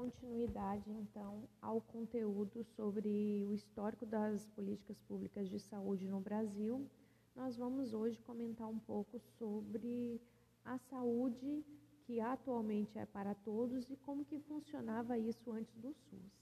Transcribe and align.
continuidade, 0.00 0.90
então, 0.90 1.48
ao 1.60 1.80
conteúdo 1.80 2.64
sobre 2.64 3.44
o 3.46 3.52
histórico 3.52 4.06
das 4.06 4.48
políticas 4.50 4.98
públicas 5.00 5.48
de 5.48 5.58
saúde 5.58 6.08
no 6.08 6.20
Brasil, 6.20 6.88
nós 7.36 7.56
vamos 7.56 7.92
hoje 7.92 8.18
comentar 8.22 8.68
um 8.68 8.78
pouco 8.78 9.18
sobre 9.38 10.20
a 10.64 10.78
saúde 10.78 11.64
que 12.06 12.20
atualmente 12.20 12.98
é 12.98 13.06
para 13.06 13.34
todos 13.34 13.90
e 13.90 13.96
como 13.96 14.24
que 14.24 14.38
funcionava 14.40 15.18
isso 15.18 15.52
antes 15.52 15.76
do 15.76 15.92
SUS. 15.92 16.40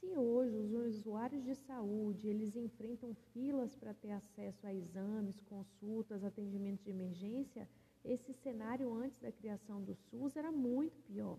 Se 0.00 0.16
hoje 0.16 0.56
os 0.56 0.72
usuários 0.72 1.44
de 1.44 1.54
saúde, 1.54 2.28
eles 2.28 2.54
enfrentam 2.56 3.14
filas 3.32 3.74
para 3.74 3.94
ter 3.94 4.10
acesso 4.10 4.66
a 4.66 4.74
exames, 4.74 5.40
consultas, 5.42 6.22
atendimentos 6.22 6.84
de 6.84 6.90
emergência, 6.90 7.68
esse 8.06 8.32
cenário 8.32 8.92
antes 8.94 9.18
da 9.20 9.32
criação 9.32 9.82
do 9.82 9.94
SUS 9.94 10.36
era 10.36 10.52
muito 10.52 10.96
pior. 11.02 11.38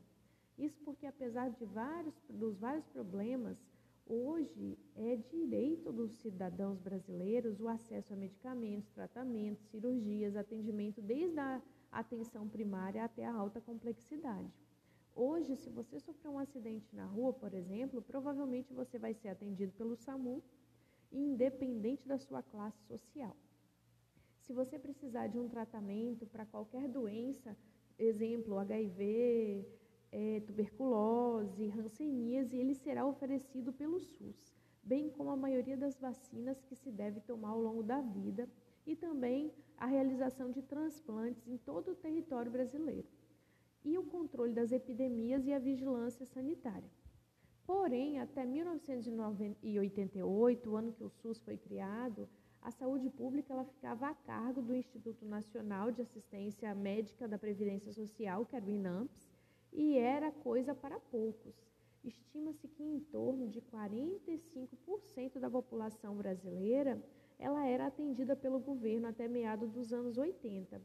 Isso 0.58 0.80
porque, 0.84 1.06
apesar 1.06 1.50
de 1.50 1.66
vários, 1.66 2.14
dos 2.30 2.58
vários 2.58 2.86
problemas, 2.88 3.58
hoje 4.06 4.78
é 4.96 5.16
direito 5.16 5.92
dos 5.92 6.12
cidadãos 6.14 6.80
brasileiros 6.80 7.60
o 7.62 7.68
acesso 7.68 8.14
a 8.14 8.18
medicamentos, 8.18 8.90
tratamentos, 8.92 9.66
cirurgias, 9.68 10.36
atendimento 10.36 11.02
desde 11.02 11.40
a 11.40 11.62
atenção 11.92 12.48
primária 12.50 13.04
até 13.04 13.26
a 13.26 13.34
alta 13.34 13.62
complexidade. 13.62 14.52
Hoje, 15.16 15.56
se 15.56 15.70
você 15.70 16.00
sofrer 16.00 16.30
um 16.30 16.38
acidente 16.40 16.96
na 16.96 17.06
rua, 17.06 17.34
por 17.34 17.54
exemplo, 17.54 18.02
provavelmente 18.02 18.74
você 18.74 19.00
vai 19.00 19.14
ser 19.14 19.30
atendido 19.30 19.72
pelo 19.74 19.96
SAMU, 19.96 20.44
independente 21.12 22.08
da 22.08 22.18
sua 22.18 22.44
classe 22.44 22.80
social. 22.84 23.36
Se 24.48 24.54
você 24.54 24.80
precisar 24.80 25.28
de 25.28 25.38
um 25.38 25.48
tratamento 25.50 26.26
para 26.26 26.46
qualquer 26.46 26.88
doença, 26.88 27.54
exemplo, 28.00 28.58
HIV, 28.58 29.68
é, 30.10 30.40
tuberculose, 30.40 31.70
hanseníase, 31.78 32.56
ele 32.56 32.74
será 32.74 33.06
oferecido 33.06 33.74
pelo 33.74 34.00
SUS, 34.00 34.56
bem 34.82 35.10
como 35.10 35.32
a 35.32 35.36
maioria 35.36 35.76
das 35.76 36.00
vacinas 36.00 36.64
que 36.64 36.78
se 36.78 36.90
deve 36.90 37.20
tomar 37.20 37.50
ao 37.50 37.60
longo 37.60 37.84
da 37.84 38.00
vida 38.00 38.48
e 38.86 38.96
também 38.96 39.52
a 39.78 39.86
realização 39.86 40.50
de 40.50 40.62
transplantes 40.62 41.46
em 41.46 41.58
todo 41.58 41.92
o 41.92 41.96
território 41.96 42.50
brasileiro 42.50 43.10
e 43.84 43.98
o 43.98 44.06
controle 44.06 44.54
das 44.54 44.72
epidemias 44.72 45.46
e 45.46 45.52
a 45.52 45.60
vigilância 45.60 46.26
sanitária. 46.26 46.90
Porém, 47.66 48.22
até 48.22 48.46
1988, 48.46 50.70
o 50.70 50.78
ano 50.78 50.94
que 50.94 51.04
o 51.04 51.10
SUS 51.10 51.42
foi 51.42 51.58
criado, 51.58 52.30
a 52.68 52.72
saúde 52.72 53.10
pública 53.10 53.54
ela 53.54 53.64
ficava 53.64 54.10
a 54.10 54.14
cargo 54.14 54.62
do 54.62 54.76
Instituto 54.76 55.26
Nacional 55.26 55.90
de 55.90 56.02
Assistência 56.02 56.76
Médica 56.76 57.26
da 57.26 57.38
Previdência 57.38 57.94
Social, 57.94 58.46
que 58.46 58.58
era 58.58 58.66
o 58.66 58.70
INAMPS, 58.70 59.26
e 59.72 59.98
era 59.98 60.34
coisa 60.34 60.76
para 60.76 61.00
poucos. 61.00 61.56
Estima-se 62.04 62.68
que 62.68 62.84
em 62.84 63.00
torno 63.00 63.48
de 63.48 63.62
45% 63.62 65.40
da 65.40 65.50
população 65.50 66.18
brasileira 66.18 67.02
ela 67.40 67.66
era 67.66 67.88
atendida 67.88 68.36
pelo 68.36 68.60
governo 68.60 69.08
até 69.08 69.30
meados 69.30 69.72
dos 69.72 69.94
anos 69.94 70.18
80. 70.18 70.82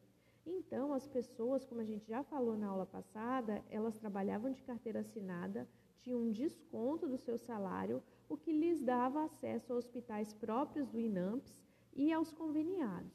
Então, 0.47 0.92
as 0.92 1.08
pessoas, 1.08 1.64
como 1.64 1.80
a 1.80 1.84
gente 1.84 2.06
já 2.06 2.22
falou 2.22 2.56
na 2.56 2.69
aula 2.69 2.86
passada, 2.86 3.60
elas 3.69 3.98
trabalhavam 3.98 4.53
de 4.53 4.62
carteira 4.62 5.00
assinada, 5.00 5.69
tinham 5.98 6.20
um 6.20 6.30
desconto 6.30 7.08
do 7.08 7.19
seu 7.19 7.36
salário, 7.36 8.00
o 8.28 8.36
que 8.36 8.53
lhes 8.53 8.80
dava 8.80 9.25
acesso 9.25 9.72
a 9.72 9.77
hospitais 9.77 10.33
próprios 10.33 10.88
do 10.88 11.00
INAMPS 11.00 11.60
e 11.94 12.12
aos 12.12 12.32
conveniados. 12.32 13.12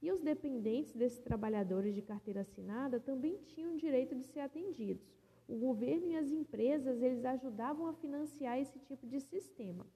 E 0.00 0.12
os 0.12 0.20
dependentes 0.20 0.94
desses 0.94 1.20
trabalhadores 1.20 1.94
de 1.94 2.02
carteira 2.02 2.42
assinada 2.42 3.00
também 3.00 3.38
tinham 3.46 3.76
direito 3.76 4.14
de 4.14 4.24
ser 4.24 4.40
atendidos. 4.40 5.14
O 5.48 5.56
governo 5.56 6.10
e 6.10 6.16
as 6.16 6.30
empresas, 6.30 7.02
eles 7.02 7.24
ajudavam 7.24 7.86
a 7.86 7.92
financiar 7.94 8.58
esse 8.58 8.78
tipo 8.80 9.06
de 9.06 9.20
sistema. 9.20 9.86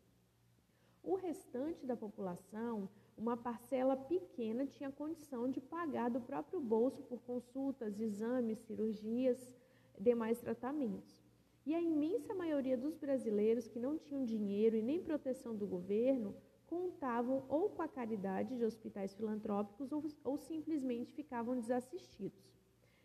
O 1.03 1.15
restante 1.15 1.87
da 1.87 1.97
população, 1.97 2.89
uma 3.17 3.37
parcela 3.37 3.97
pequena, 3.97 4.67
tinha 4.67 4.91
condição 4.91 5.51
de 5.51 5.61
pagar 5.61 6.11
do 6.11 6.21
próprio 6.21 6.61
bolso 6.61 7.03
por 7.03 7.21
consultas, 7.23 7.99
exames, 7.99 8.59
cirurgias, 8.61 9.55
demais 9.99 10.39
tratamentos. 10.39 11.23
E 11.65 11.75
a 11.75 11.81
imensa 11.81 12.35
maioria 12.35 12.77
dos 12.77 12.97
brasileiros 12.97 13.69
que 13.69 13.79
não 13.79 13.99
tinham 13.99 14.25
dinheiro 14.25 14.77
e 14.77 14.83
nem 14.83 15.03
proteção 15.03 15.55
do 15.55 15.67
governo 15.67 16.35
contavam 16.69 17.45
ou 17.49 17.71
com 17.71 17.83
a 17.83 17.89
caridade 17.89 18.57
de 18.57 18.65
hospitais 18.65 19.15
filantrópicos 19.15 19.91
ou, 19.91 20.05
ou 20.23 20.37
simplesmente 20.37 21.13
ficavam 21.13 21.59
desassistidos. 21.59 22.49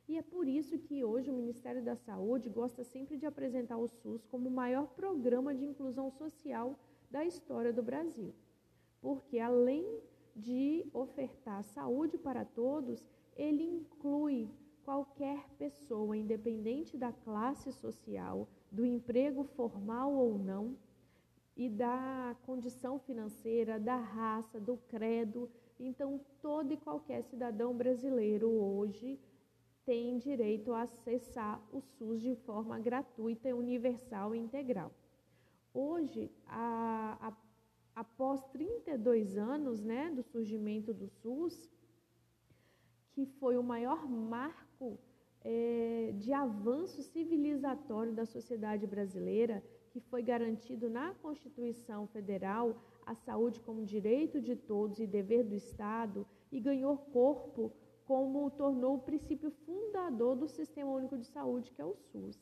E 0.07 0.17
é 0.17 0.21
por 0.21 0.47
isso 0.47 0.77
que 0.77 1.03
hoje 1.03 1.29
o 1.29 1.33
Ministério 1.33 1.83
da 1.83 1.95
Saúde 1.95 2.49
gosta 2.49 2.83
sempre 2.83 3.17
de 3.17 3.25
apresentar 3.25 3.77
o 3.77 3.87
SUS 3.87 4.25
como 4.25 4.49
o 4.49 4.51
maior 4.51 4.87
programa 4.89 5.55
de 5.55 5.65
inclusão 5.65 6.11
social 6.11 6.77
da 7.09 7.23
história 7.23 7.71
do 7.71 7.81
Brasil. 7.81 8.33
Porque 9.01 9.39
além 9.39 10.01
de 10.35 10.85
ofertar 10.93 11.63
saúde 11.63 12.17
para 12.17 12.43
todos, 12.43 13.05
ele 13.35 13.63
inclui 13.63 14.49
qualquer 14.83 15.49
pessoa, 15.57 16.17
independente 16.17 16.97
da 16.97 17.13
classe 17.13 17.71
social, 17.71 18.47
do 18.69 18.85
emprego 18.85 19.43
formal 19.43 20.13
ou 20.13 20.37
não, 20.37 20.75
e 21.55 21.69
da 21.69 22.35
condição 22.45 22.99
financeira, 22.99 23.79
da 23.79 23.95
raça, 23.95 24.59
do 24.59 24.77
credo. 24.87 25.49
Então, 25.79 26.19
todo 26.41 26.73
e 26.73 26.77
qualquer 26.77 27.23
cidadão 27.23 27.75
brasileiro 27.75 28.49
hoje 28.49 29.19
tem 29.85 30.17
direito 30.17 30.73
a 30.73 30.83
acessar 30.83 31.61
o 31.71 31.81
SUS 31.81 32.21
de 32.21 32.35
forma 32.35 32.79
gratuita, 32.79 33.53
universal 33.55 34.33
e 34.33 34.39
integral. 34.39 34.91
Hoje, 35.73 36.31
a, 36.47 37.17
a, 37.19 37.33
após 37.95 38.41
32 38.45 39.37
anos 39.37 39.83
né, 39.83 40.09
do 40.11 40.23
surgimento 40.23 40.93
do 40.93 41.07
SUS, 41.07 41.69
que 43.11 43.25
foi 43.25 43.57
o 43.57 43.63
maior 43.63 44.07
marco 44.07 44.72
de 46.23 46.31
avanço 46.31 47.03
civilizatório 47.03 48.13
da 48.13 48.25
sociedade 48.25 48.87
brasileira, 48.87 49.61
que 49.91 49.99
foi 49.99 50.23
garantido 50.23 50.89
na 50.89 51.13
Constituição 51.15 52.07
Federal 52.07 52.65
a 53.05 53.13
saúde 53.13 53.59
como 53.59 53.83
direito 53.83 54.39
de 54.41 54.55
todos 54.55 54.99
e 54.99 55.05
dever 55.05 55.43
do 55.43 55.53
Estado, 55.53 56.25
e 56.49 56.61
ganhou 56.61 56.97
corpo 56.97 57.73
como 58.05 58.49
tornou 58.51 58.95
o 58.95 59.01
princípio 59.01 59.51
fundador 59.65 60.37
do 60.37 60.47
Sistema 60.47 60.91
Único 60.91 61.17
de 61.17 61.25
Saúde, 61.25 61.71
que 61.71 61.81
é 61.81 61.85
o 61.85 61.95
SUS. 61.95 62.39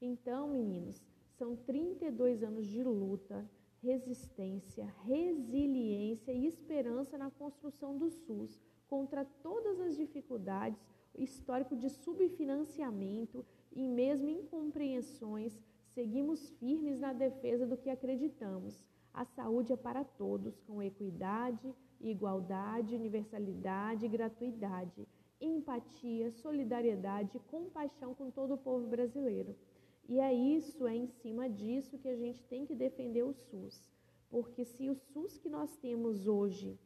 Então, 0.00 0.48
meninos, 0.48 1.04
são 1.36 1.56
32 1.56 2.44
anos 2.44 2.68
de 2.68 2.84
luta, 2.84 3.44
resistência, 3.82 4.86
resiliência 5.04 6.32
e 6.32 6.46
esperança 6.46 7.18
na 7.18 7.32
construção 7.32 7.98
do 7.98 8.10
SUS 8.10 8.60
contra 8.88 9.24
todas 9.24 9.80
as 9.80 9.96
dificuldades, 9.96 10.80
histórico 11.22 11.76
de 11.76 11.90
subfinanciamento 11.90 13.44
e 13.72 13.86
mesmo 13.86 14.28
incompreensões, 14.28 15.58
seguimos 15.94 16.48
firmes 16.58 16.98
na 16.98 17.12
defesa 17.12 17.66
do 17.66 17.76
que 17.76 17.90
acreditamos. 17.90 18.84
A 19.12 19.24
saúde 19.24 19.72
é 19.72 19.76
para 19.76 20.04
todos, 20.04 20.60
com 20.60 20.82
equidade, 20.82 21.74
igualdade, 22.00 22.94
universalidade 22.94 24.06
e 24.06 24.08
gratuidade, 24.08 25.08
empatia, 25.40 26.30
solidariedade 26.30 27.36
e 27.36 27.40
compaixão 27.40 28.14
com 28.14 28.30
todo 28.30 28.54
o 28.54 28.58
povo 28.58 28.86
brasileiro. 28.86 29.56
E 30.08 30.20
é 30.20 30.32
isso, 30.32 30.86
é 30.86 30.96
em 30.96 31.06
cima 31.06 31.50
disso 31.50 31.98
que 31.98 32.08
a 32.08 32.16
gente 32.16 32.42
tem 32.44 32.64
que 32.64 32.74
defender 32.74 33.24
o 33.24 33.32
SUS. 33.32 33.90
Porque 34.30 34.64
se 34.64 34.88
o 34.88 34.94
SUS 34.94 35.36
que 35.38 35.48
nós 35.48 35.76
temos 35.76 36.26
hoje, 36.26 36.78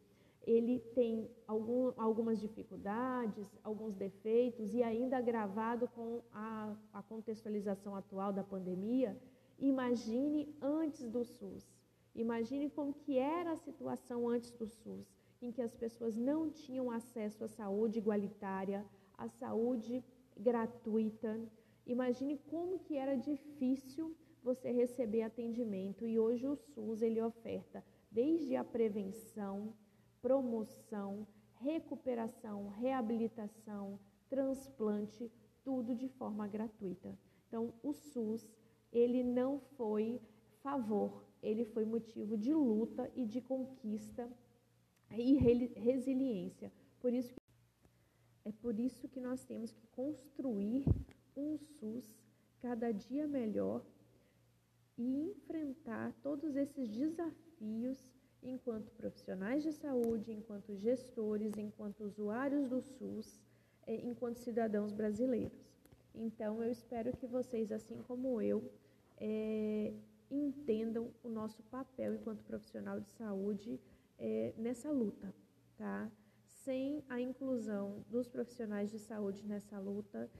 ele 0.45 0.81
tem 0.95 1.31
algum, 1.47 1.93
algumas 1.97 2.41
dificuldades, 2.41 3.47
alguns 3.63 3.95
defeitos, 3.95 4.75
e 4.75 4.83
ainda 4.83 5.19
agravado 5.19 5.89
com 5.89 6.23
a, 6.33 6.75
a 6.93 7.03
contextualização 7.03 7.95
atual 7.95 8.33
da 8.33 8.43
pandemia, 8.43 9.17
imagine 9.59 10.55
antes 10.61 11.09
do 11.09 11.25
SUS. 11.25 11.65
Imagine 12.15 12.69
como 12.69 12.93
que 12.93 13.19
era 13.19 13.53
a 13.53 13.57
situação 13.57 14.29
antes 14.29 14.51
do 14.53 14.67
SUS, 14.67 15.07
em 15.41 15.51
que 15.51 15.63
as 15.63 15.75
pessoas 15.75 16.17
não 16.17 16.51
tinham 16.51 16.91
acesso 16.91 17.45
à 17.45 17.49
saúde 17.49 17.99
igualitária, 17.99 18.85
à 19.17 19.29
saúde 19.29 20.05
gratuita, 20.37 21.41
Imagine 21.87 22.39
como 22.49 22.79
que 22.79 22.97
era 22.97 23.17
difícil 23.17 24.17
você 24.43 24.71
receber 24.71 25.23
atendimento 25.23 26.07
e 26.07 26.19
hoje 26.19 26.47
o 26.47 26.57
SUS 26.57 27.03
ele 27.03 27.21
oferta 27.21 27.85
desde 28.11 28.55
a 28.57 28.65
prevenção, 28.65 29.73
promoção, 30.23 31.27
recuperação, 31.61 32.69
reabilitação, 32.69 33.99
transplante, 34.29 35.31
tudo 35.65 35.95
de 35.95 36.09
forma 36.09 36.47
gratuita. 36.47 37.19
Então, 37.49 37.75
o 37.83 37.93
SUS, 37.93 38.49
ele 38.93 39.23
não 39.23 39.59
foi 39.77 40.23
favor, 40.63 41.25
ele 41.43 41.65
foi 41.65 41.85
motivo 41.85 42.39
de 42.39 42.55
luta 42.55 43.11
e 43.15 43.27
de 43.27 43.41
conquista 43.41 44.31
e 45.11 45.35
resiliência. 45.35 46.73
Por 47.01 47.13
isso 47.13 47.35
é 48.45 48.51
por 48.51 48.79
isso 48.79 49.09
que 49.09 49.21
nós 49.21 49.45
temos 49.45 49.73
que 49.73 49.87
construir 49.89 50.85
um 51.37 51.57
SUS 51.59 52.17
cada 52.61 52.93
dia 52.93 53.27
melhor 53.27 53.85
e 54.97 55.31
enfrentar 55.31 56.13
todos 56.23 56.57
esses 56.57 56.89
desafios 56.89 58.05
enquanto 58.43 58.91
profissionais 58.93 59.63
de 59.63 59.73
saúde, 59.73 60.33
enquanto 60.33 60.75
gestores, 60.77 61.57
enquanto 61.57 62.05
usuários 62.05 62.69
do 62.69 62.81
SUS, 62.81 63.41
eh, 63.87 64.01
enquanto 64.05 64.39
cidadãos 64.39 64.93
brasileiros. 64.93 65.73
Então, 66.15 66.63
eu 66.63 66.71
espero 66.71 67.17
que 67.17 67.27
vocês, 67.27 67.73
assim 67.73 68.03
como 68.03 68.41
eu, 68.43 68.71
é, 69.17 69.93
entendam 70.31 71.11
o 71.23 71.29
nosso 71.29 71.63
papel 71.65 72.15
enquanto 72.15 72.43
profissional 72.45 73.01
de 73.01 73.09
saúde 73.11 73.81
é, 74.19 74.53
nessa 74.57 74.91
luta, 74.91 75.35
tá? 75.77 76.11
Sem 76.45 77.05
a 77.09 77.21
inclusão 77.21 78.05
dos 78.09 78.29
profissionais 78.29 78.91
de 78.91 78.99
saúde 78.99 79.45
nessa 79.47 79.79
luta, 79.79 80.31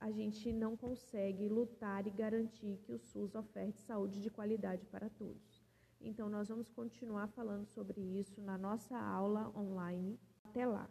a 0.00 0.10
gente 0.10 0.52
não 0.52 0.76
consegue 0.76 1.48
lutar 1.48 2.06
e 2.06 2.10
garantir 2.10 2.78
que 2.84 2.92
o 2.92 2.98
SUS 2.98 3.34
oferte 3.34 3.80
saúde 3.80 4.22
de 4.22 4.30
qualidade 4.30 4.86
para 4.86 5.08
todos. 5.10 5.57
Então, 6.00 6.28
nós 6.28 6.48
vamos 6.48 6.68
continuar 6.70 7.28
falando 7.28 7.66
sobre 7.66 8.00
isso 8.00 8.40
na 8.40 8.56
nossa 8.56 8.96
aula 8.96 9.50
online. 9.56 10.18
Até 10.44 10.64
lá! 10.64 10.88